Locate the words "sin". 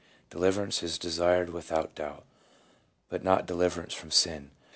4.09-4.49